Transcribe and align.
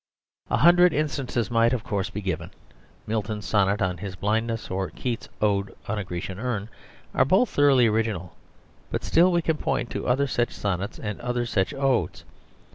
A 0.49 0.57
hundred 0.57 0.93
instances 0.95 1.51
might, 1.51 1.73
of 1.73 1.83
course, 1.83 2.09
be 2.09 2.21
given. 2.21 2.49
Milton's 3.05 3.45
"Sonnet 3.45 3.83
on 3.83 3.99
his 3.99 4.15
Blindness," 4.15 4.71
or 4.71 4.89
Keats's 4.89 5.29
"Ode 5.39 5.75
on 5.87 5.99
a 5.99 6.03
Grecian 6.03 6.39
Urn," 6.39 6.69
are 7.13 7.23
both 7.23 7.51
thoroughly 7.51 7.85
original, 7.85 8.35
but 8.89 9.03
still 9.03 9.31
we 9.31 9.43
can 9.43 9.57
point 9.57 9.91
to 9.91 10.07
other 10.07 10.25
such 10.25 10.53
sonnets 10.55 10.97
and 10.97 11.21
other 11.21 11.45
such 11.45 11.71
odes. 11.75 12.25